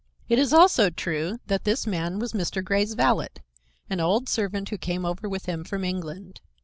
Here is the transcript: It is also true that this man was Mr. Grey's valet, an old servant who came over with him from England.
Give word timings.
It 0.27 0.39
is 0.39 0.51
also 0.51 0.89
true 0.89 1.37
that 1.45 1.63
this 1.63 1.85
man 1.85 2.17
was 2.17 2.33
Mr. 2.33 2.63
Grey's 2.65 2.95
valet, 2.95 3.27
an 3.87 3.99
old 3.99 4.27
servant 4.27 4.69
who 4.69 4.79
came 4.79 5.05
over 5.05 5.29
with 5.29 5.45
him 5.45 5.63
from 5.63 5.83
England. 5.83 6.41